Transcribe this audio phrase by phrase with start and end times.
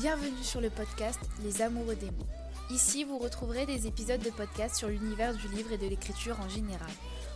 [0.00, 2.26] Bienvenue sur le podcast Les Amoureux des mots.
[2.70, 6.48] Ici, vous retrouverez des épisodes de podcast sur l'univers du livre et de l'écriture en
[6.48, 6.88] général.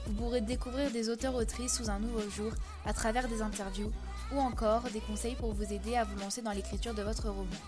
[0.06, 2.52] Vous pourrez découvrir des auteurs-autrices sous un nouveau jour
[2.86, 3.92] à travers des interviews
[4.32, 7.60] ou encore des conseils pour vous aider à vous lancer dans l'écriture de votre roman.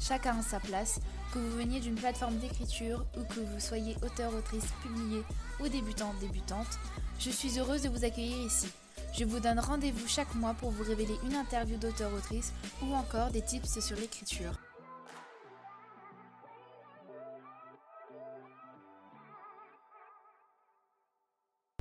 [0.00, 0.98] Chacun a sa place,
[1.32, 5.22] que vous veniez d'une plateforme d'écriture ou que vous soyez auteur-autrice publié
[5.60, 6.80] ou débutante-débutante,
[7.20, 8.66] je suis heureuse de vous accueillir ici.
[9.12, 13.42] Je vous donne rendez-vous chaque mois pour vous révéler une interview d'auteur-autrice ou encore des
[13.42, 14.58] tips sur l'écriture.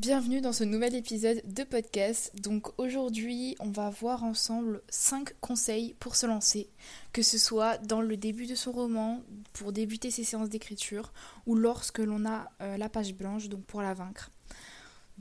[0.02, 2.34] Bienvenue dans ce nouvel épisode de podcast.
[2.42, 6.70] Donc aujourd'hui, on va voir ensemble 5 conseils pour se lancer,
[7.14, 9.24] que ce soit dans le début de son roman,
[9.54, 11.14] pour débuter ses séances d'écriture,
[11.46, 14.32] ou lorsque l'on a euh, la page blanche, donc pour la vaincre.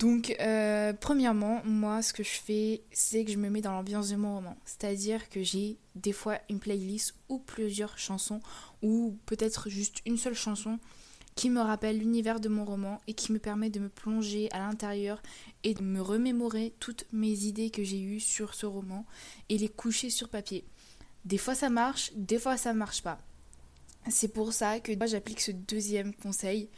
[0.01, 4.09] Donc euh, premièrement, moi ce que je fais, c'est que je me mets dans l'ambiance
[4.09, 4.57] de mon roman.
[4.65, 8.41] C'est-à-dire que j'ai des fois une playlist ou plusieurs chansons,
[8.81, 10.79] ou peut-être juste une seule chanson
[11.35, 14.59] qui me rappelle l'univers de mon roman et qui me permet de me plonger à
[14.59, 15.23] l'intérieur
[15.65, 19.05] et de me remémorer toutes mes idées que j'ai eues sur ce roman
[19.51, 20.65] et les coucher sur papier.
[21.27, 23.19] Des fois ça marche, des fois ça marche pas.
[24.09, 26.71] C'est pour ça que moi j'applique ce deuxième conseil.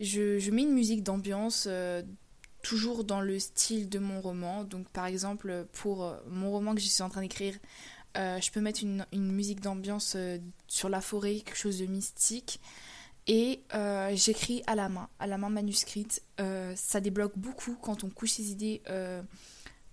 [0.00, 2.02] Je, mets une musique d'ambiance euh,
[2.64, 4.64] toujours dans le style de mon roman.
[4.64, 7.54] Donc par exemple pour euh, mon roman que je suis en train d'écrire,
[8.16, 10.16] euh, je peux mettre une, musique d'ambiance
[10.66, 12.60] sur la forêt, quelque chose de mystique.
[13.26, 16.22] Et euh, j'écris à la main, à la main manuscrite.
[16.40, 19.22] Euh, ça débloque beaucoup quand on couche ses idées euh,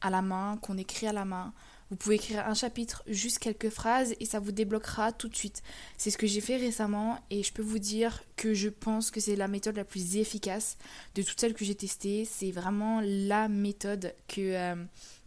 [0.01, 1.53] à la main, qu'on écrit à la main.
[1.91, 5.61] Vous pouvez écrire un chapitre, juste quelques phrases, et ça vous débloquera tout de suite.
[5.97, 9.19] C'est ce que j'ai fait récemment, et je peux vous dire que je pense que
[9.19, 10.77] c'est la méthode la plus efficace
[11.15, 12.23] de toutes celles que j'ai testées.
[12.23, 14.73] C'est vraiment la méthode que,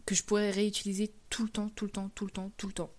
[0.07, 2.73] que je pourrais réutiliser tout le temps, tout le temps, tout le temps, tout le
[2.73, 2.89] temps.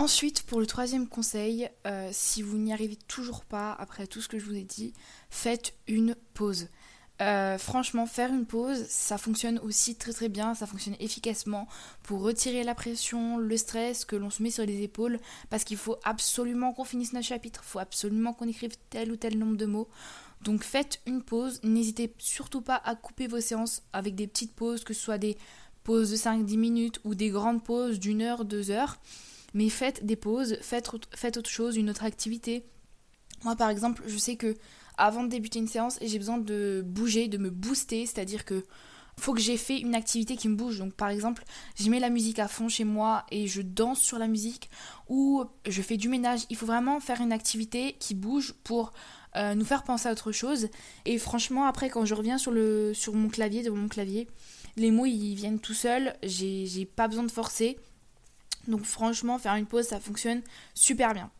[0.00, 4.28] Ensuite, pour le troisième conseil, euh, si vous n'y arrivez toujours pas après tout ce
[4.28, 4.94] que je vous ai dit,
[5.28, 6.68] faites une pause.
[7.20, 11.66] Euh, franchement, faire une pause, ça fonctionne aussi très très bien, ça fonctionne efficacement
[12.04, 15.18] pour retirer la pression, le stress que l'on se met sur les épaules,
[15.50, 19.16] parce qu'il faut absolument qu'on finisse notre chapitre, il faut absolument qu'on écrive tel ou
[19.16, 19.88] tel nombre de mots.
[20.42, 24.84] Donc faites une pause, n'hésitez surtout pas à couper vos séances avec des petites pauses,
[24.84, 25.36] que ce soit des
[25.82, 28.98] pauses de 5-10 minutes ou des grandes pauses d'une heure, deux heures.
[29.54, 32.64] Mais faites des pauses, faites, faites autre chose, une autre activité.
[33.42, 34.54] Moi par exemple, je sais que
[34.98, 38.64] avant de débuter une séance, j'ai besoin de bouger, de me booster, c'est-à-dire que
[39.18, 40.78] faut que j'ai fait une activité qui me bouge.
[40.78, 41.44] Donc par exemple,
[41.76, 44.70] je mets la musique à fond chez moi et je danse sur la musique
[45.08, 46.40] ou je fais du ménage.
[46.50, 48.92] Il faut vraiment faire une activité qui bouge pour
[49.36, 50.68] euh, nous faire penser à autre chose.
[51.04, 52.52] Et franchement, après quand je reviens sur,
[53.12, 54.28] mon clavier, mon clavier,
[54.76, 57.78] les mots ils viennent tout seuls, j'ai pas besoin de forcer.
[58.68, 60.42] Donc franchement, faire une pause, ça fonctionne
[60.74, 61.30] super bien.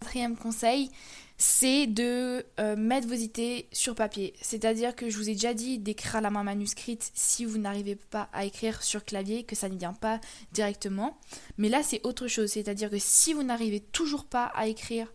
[0.00, 0.90] Quatrième conseil,
[1.38, 4.34] c'est de euh, mettre vos idées sur papier.
[4.40, 7.96] C'est-à-dire que je vous ai déjà dit d'écrire à la main manuscrite si vous n'arrivez
[7.96, 10.20] pas à écrire sur clavier, que ça ne vient pas
[10.52, 11.18] directement.
[11.58, 12.50] Mais là, c'est autre chose.
[12.50, 15.12] C'est-à-dire que si vous n'arrivez toujours pas à écrire,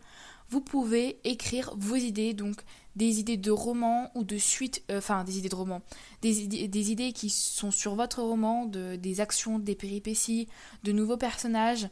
[0.50, 2.34] vous pouvez écrire vos idées.
[2.34, 2.62] Donc
[2.96, 5.82] des idées de romans ou de suite, euh, enfin des idées de romans,
[6.22, 10.48] des idées, des idées qui sont sur votre roman, de, des actions, des péripéties,
[10.84, 11.88] de nouveaux personnages.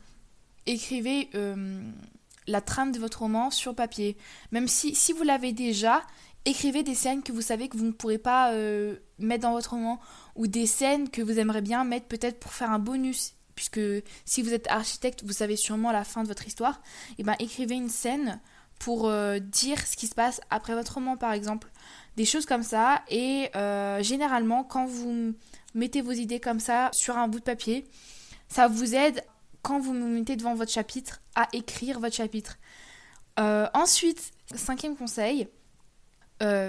[0.66, 1.82] Écrivez euh,
[2.50, 4.18] la trame de votre roman sur papier.
[4.52, 6.02] Même si, si vous l'avez déjà,
[6.46, 9.72] écrivez des scènes que vous savez que vous ne pourrez pas euh, mettre dans votre
[9.72, 10.00] roman
[10.36, 13.34] ou des scènes que vous aimeriez bien mettre peut-être pour faire un bonus.
[13.56, 13.82] Puisque
[14.26, 16.82] si vous êtes architecte, vous savez sûrement la fin de votre histoire.
[17.12, 18.40] Et eh ben écrivez une scène
[18.80, 21.70] pour euh, dire ce qui se passe après votre roman par exemple.
[22.16, 23.02] Des choses comme ça.
[23.10, 25.34] Et euh, généralement, quand vous
[25.76, 27.86] mettez vos idées comme ça sur un bout de papier,
[28.48, 29.24] ça vous aide
[29.62, 32.58] quand vous vous mettez devant votre chapitre à écrire votre chapitre.
[33.40, 35.48] Euh, ensuite, cinquième conseil,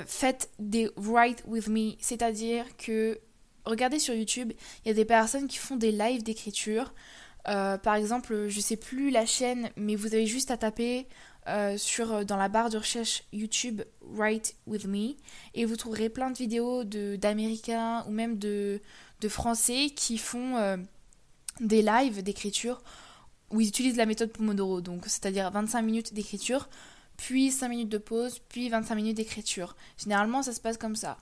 [0.07, 3.21] faites des write with me, c'est-à-dire que
[3.65, 4.53] regardez sur YouTube,
[4.85, 6.93] il y a des personnes qui font des lives d'écriture.
[7.45, 11.07] par exemple, je sais plus la chaîne, mais vous avez juste à taper
[11.49, 15.15] euh, sur, euh, dans la barre de recherche YouTube Write With Me
[15.55, 18.83] et vous trouverez plein de vidéos d'Américains ou même de,
[19.23, 20.77] de, Français qui font euh,
[21.61, 22.83] des lives d'écriture
[23.51, 26.69] où ils utilisent la méthode Pomodoro, donc c'est-à-dire 25 minutes d'écriture,
[27.17, 29.77] puis 5 minutes de pause, puis 25 minutes d'écriture.
[29.97, 31.19] Généralement ça se passe comme ça.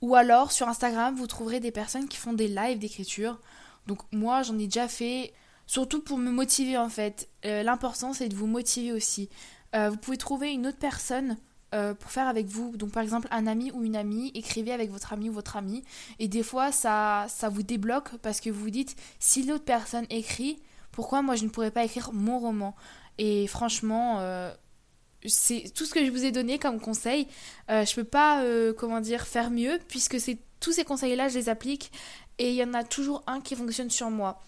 [0.00, 3.40] Ou alors sur Instagram vous trouverez des personnes qui font des lives d'écriture.
[3.86, 5.32] Donc moi j'en ai déjà fait
[5.66, 7.28] surtout pour me motiver en fait.
[7.44, 9.28] L'important c'est de vous motiver aussi.
[9.74, 11.36] Euh, vous pouvez trouver une autre personne
[11.74, 12.76] euh, pour faire avec vous.
[12.76, 15.84] Donc par exemple un ami ou une amie, écrivez avec votre ami ou votre amie.
[16.18, 20.06] Et des fois ça, ça vous débloque parce que vous vous dites si l'autre personne
[20.10, 20.58] écrit,
[20.92, 22.74] pourquoi moi je ne pourrais pas écrire mon roman?
[23.18, 24.22] Et franchement,
[25.26, 27.26] c'est tout ce que je vous ai donné comme conseil.
[27.68, 28.44] je peux pas,
[28.76, 30.16] comment dire, faire mieux puisque
[30.60, 31.90] tous ces conseils-là, je les applique
[32.38, 34.40] et il y en a toujours un qui fonctionne sur moi.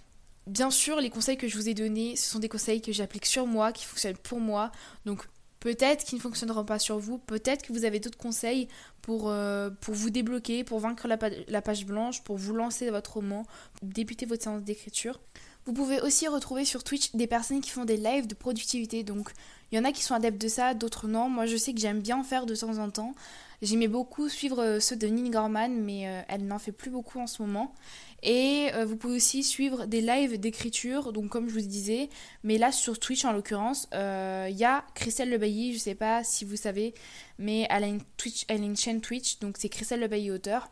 [0.46, 3.26] Bien sûr, les conseils que je vous ai donnés, ce sont des conseils que j'applique
[3.26, 4.72] sur moi, qui fonctionnent pour moi.
[5.04, 5.28] Donc
[5.60, 8.68] peut-être qu'ils ne fonctionneront pas sur vous, peut-être que vous avez d'autres conseils
[9.02, 13.44] pour, euh, vous débloquer, pour vaincre la, page blanche, pour vous lancer votre roman,
[13.82, 15.20] débuter votre séance d'écriture.
[15.66, 19.02] Vous pouvez aussi retrouver sur Twitch des personnes qui font des lives de productivité.
[19.02, 19.30] Donc
[19.70, 21.28] il y en a qui sont adeptes de ça, d'autres non.
[21.28, 23.14] Moi je sais que j'aime bien en faire de temps en temps.
[23.62, 27.20] J'aimais beaucoup suivre euh, ceux de Nina Gorman, mais euh, elle n'en fait plus beaucoup
[27.20, 27.74] en ce moment.
[28.22, 32.08] Et euh, vous pouvez aussi suivre des lives d'écriture, donc comme je vous disais,
[32.42, 36.44] mais là sur Twitch en l'occurrence, il y a Christelle Lebailly, je sais pas si
[36.44, 36.94] vous savez,
[37.38, 40.70] mais elle a une, Twitch, elle a une chaîne Twitch, donc c'est Christelle Lebailly auteur,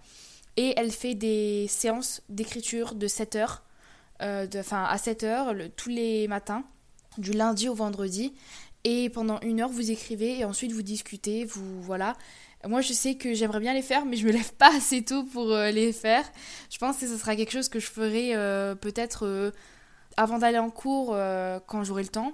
[0.57, 3.63] et elle fait des séances d'écriture de 7 heures,
[4.21, 6.65] enfin à 7 heures tous les matins,
[7.19, 8.35] du lundi au vendredi,
[8.85, 12.17] et pendant une heure vous écrivez et ensuite vous discutez, vous voilà.
[12.67, 15.25] Moi, je sais que j'aimerais bien les faire, mais je me lève pas assez tôt
[15.25, 16.25] pour euh, les faire.
[16.71, 19.53] Je pense que ce sera quelque chose que je ferai euh, peut-être euh,
[20.17, 21.17] avant d'aller en cours
[21.67, 22.33] quand j'aurai le temps.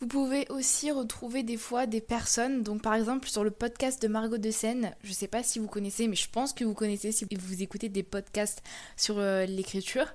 [0.00, 4.08] Vous pouvez aussi retrouver des fois des personnes, donc par exemple sur le podcast de
[4.08, 7.12] Margot de Seine, je sais pas si vous connaissez, mais je pense que vous connaissez
[7.12, 8.62] si vous écoutez des podcasts
[8.96, 10.08] sur l'écriture.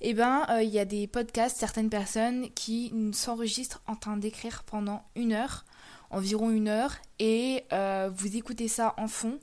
[0.00, 4.64] Et eh ben, il y a des podcasts, certaines personnes qui s'enregistrent en train d'écrire
[4.64, 5.64] pendant une heure
[6.10, 9.38] environ une heure et euh, vous écoutez ça en fond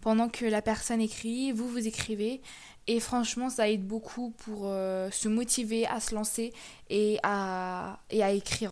[0.00, 2.40] pendant que la personne écrit, vous vous écrivez
[2.86, 6.52] et franchement ça aide beaucoup pour euh, se motiver à se lancer
[6.88, 7.98] et à
[8.32, 8.70] écrire.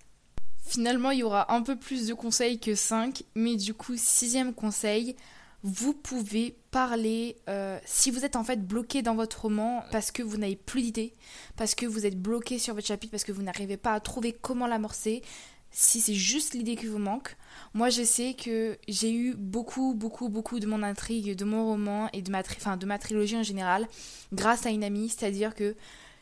[0.69, 4.53] Finalement il y aura un peu plus de conseils que 5 mais du coup sixième
[4.53, 5.17] conseil,
[5.63, 10.23] vous pouvez parler euh, si vous êtes en fait bloqué dans votre roman parce que
[10.23, 11.15] vous n'avez plus d'idées,
[11.57, 14.33] parce que vous êtes bloqué sur votre chapitre, parce que vous n'arrivez pas à trouver
[14.33, 15.23] comment l'amorcer,
[15.71, 17.37] si c'est juste l'idée qui vous manque.
[17.73, 22.11] Moi, je sais que j'ai eu beaucoup, beaucoup, beaucoup de mon intrigue, de mon roman
[22.13, 23.89] et de ma, de ma trilogie en général
[24.35, 25.75] grâce à une amie, c'est-à-dire que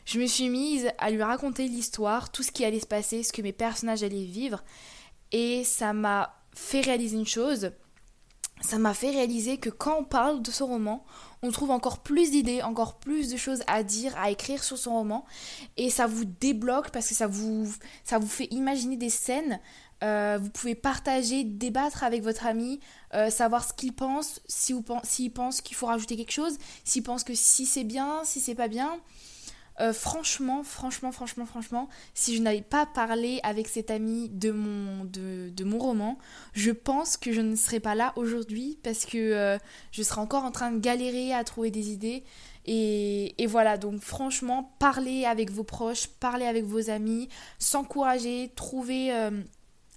[0.07, 3.33] je me suis mise à lui raconter l'histoire, tout ce qui allait se passer, ce
[3.33, 4.63] que mes personnages allaient vivre,
[5.33, 7.71] et ça m'a fait réaliser une chose.
[8.61, 11.05] Ça m'a fait réaliser que quand on parle de son roman,
[11.43, 14.93] on trouve encore plus d'idées, encore plus de choses à dire, à écrire sur son
[14.93, 15.25] roman.
[15.75, 17.71] Et ça vous débloque parce que ça vous,
[18.03, 19.59] ça vous fait imaginer des scènes.
[20.03, 22.79] Euh, vous pouvez partager, débattre avec votre ami,
[23.13, 27.23] euh, savoir ce qu'il pense, s'il si pense qu'il faut rajouter quelque chose, s'il pense
[27.23, 28.99] que si c'est bien, si c'est pas bien.
[29.79, 35.05] Euh, franchement, franchement, franchement, franchement, si je n'avais pas parlé avec cet ami de mon,
[35.05, 36.17] de, de, mon roman,
[36.53, 39.57] je pense que je ne serais pas là aujourd'hui parce que euh,
[39.91, 42.23] je serais encore en train de galérer à trouver des idées.
[42.65, 47.29] Et, et, voilà, donc franchement, parler avec vos proches, parler avec vos amis,
[47.59, 49.29] s'encourager, trouver euh,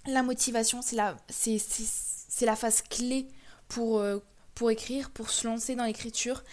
[0.05, 1.59] la motivation, c'est la, c'est,
[2.45, 3.27] la phase clé
[3.67, 4.03] pour,
[4.53, 6.43] pour écrire, pour se lancer dans l'écriture.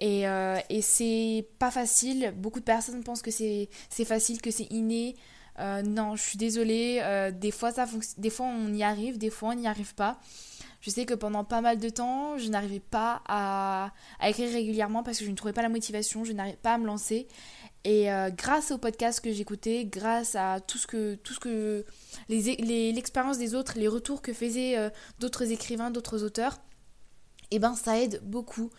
[0.00, 2.32] Et, euh, et c'est pas facile.
[2.36, 3.68] Beaucoup de personnes pensent que c'est
[4.04, 5.16] facile, que c'est inné.
[5.58, 7.00] Euh, non, je suis désolée.
[7.02, 7.86] Euh, des, fois, ça
[8.16, 10.20] des fois, on y arrive, des fois, on n'y arrive pas.
[10.80, 13.90] Je sais que pendant pas mal de temps, je n'arrivais pas à,
[14.22, 16.86] écrire régulièrement parce que je ne trouvais pas la motivation, je n'arrivais pas à me
[16.86, 17.26] lancer.
[17.84, 18.06] Et
[18.36, 21.84] grâce au podcast que j'écoutais, grâce à tout ce que, tout ce que
[22.28, 24.76] l'expérience des autres, les retours que faisaient
[25.18, 26.60] d'autres écrivains, d'autres auteurs,
[27.50, 28.70] et eh ben ça aide beaucoup.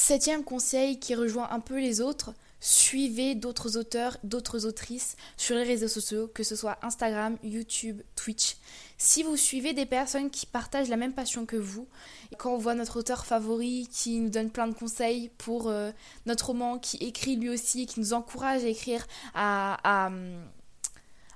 [0.00, 5.64] Septième conseil qui rejoint un peu les autres, suivez d'autres auteurs, d'autres autrices sur les
[5.64, 8.58] réseaux sociaux, que ce soit Instagram, YouTube, Twitch.
[8.96, 11.88] Si vous suivez des personnes qui partagent la même passion que vous,
[12.38, 15.90] quand on voit notre auteur favori qui nous donne plein de conseils pour euh,
[16.26, 20.10] notre roman, qui écrit lui aussi, qui nous encourage à écrire, à,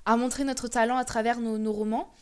[0.05, 2.13] à, montrer notre talent à travers nos, romans,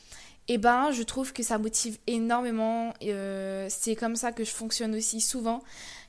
[0.48, 2.94] et eh ben je trouve que ça motive énormément.
[3.04, 5.62] Euh, c'est comme ça que je fonctionne aussi souvent.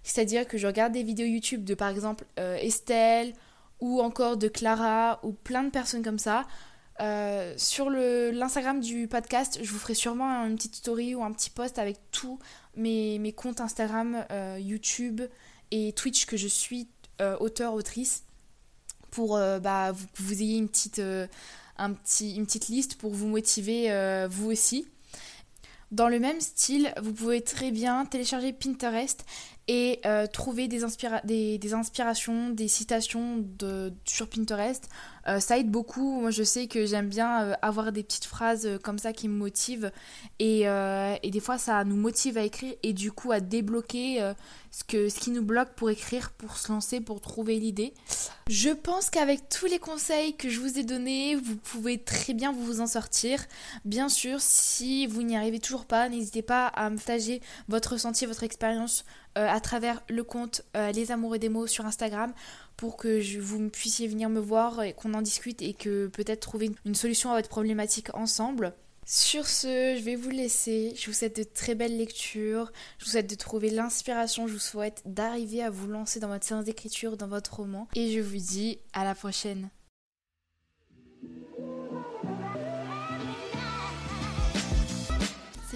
[0.02, 3.34] C'est-à-dire que je regarde des vidéos YouTube de par exemple euh, Estelle
[3.80, 6.46] ou encore de Clara ou plein de personnes comme ça.
[7.00, 11.50] Euh, sur l'Instagram du podcast, je vous ferai sûrement une petite story ou un petit
[11.50, 12.38] post avec tous
[12.74, 14.24] mes, mes comptes Instagram,
[14.58, 15.20] YouTube
[15.70, 16.88] et Twitch que je suis
[17.38, 18.24] auteur, autrice
[19.10, 21.00] pour bah, vous, que vous ayez une petite,
[21.76, 24.86] un petit, une petite liste pour vous motiver vous aussi.
[25.90, 29.26] Dans le même style, vous pouvez très bien télécharger Pinterest
[29.68, 30.80] et euh, trouver des,
[31.58, 33.44] des, inspirations, des citations
[34.04, 34.88] sur Pinterest.
[35.28, 36.20] Euh, ça aide beaucoup.
[36.20, 39.34] Moi, je sais que j'aime bien euh, avoir des petites phrases comme ça qui me
[39.34, 39.92] motivent.
[40.40, 44.32] Et, et, des fois, ça nous motive à écrire et du coup à débloquer
[44.70, 47.94] ce, que, ce qui nous bloque pour écrire, pour se lancer, pour trouver l'idée.
[48.48, 52.52] Je pense qu'avec tous les conseils que je vous ai donnés, vous pouvez très bien
[52.52, 53.38] vous en sortir.
[53.84, 58.26] Bien sûr, si vous n'y arrivez toujours pas, n'hésitez pas à me partager votre ressenti,
[58.26, 59.04] votre expérience
[59.38, 62.32] euh, à travers le compte euh, Les Amoureux des mots sur Instagram
[62.76, 66.70] pour que vous puissiez venir me voir et qu'on en discute et que peut-être trouver
[66.84, 68.74] une solution à votre problématique ensemble.
[69.04, 70.94] Sur ce, je vais vous laisser.
[70.96, 72.70] Je vous souhaite de très belles lectures.
[72.98, 74.46] Je vous souhaite de trouver l'inspiration.
[74.46, 77.88] Je vous souhaite d'arriver à vous lancer dans votre séance d'écriture, dans votre roman.
[77.96, 79.70] Et je vous dis à la prochaine.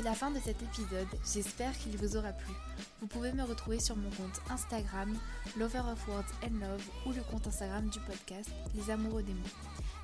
[0.06, 1.08] La fin de cet épisode.
[1.34, 2.54] J'espère qu'il vous aura plu.
[3.00, 5.12] Vous pouvez me retrouver sur mon compte Instagram,
[5.58, 9.40] Lover of Words and Love, ou le compte Instagram du podcast, Les Amoureux des mots.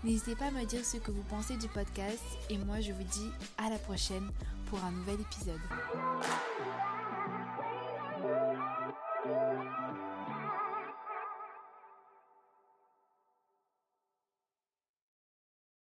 [0.03, 3.05] N'hésitez pas à me dire ce que vous pensez du podcast et moi je vous
[3.05, 4.29] dis à la prochaine
[4.67, 5.61] pour un nouvel épisode.